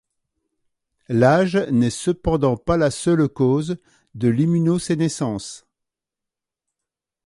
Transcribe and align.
L'âge 1.09 1.55
n'est 1.57 1.91
cependant 1.91 2.57
pas 2.57 2.75
la 2.75 2.89
seule 2.89 3.27
cause 3.29 3.77
de 4.15 4.29
l'immunosénescence. 4.29 5.67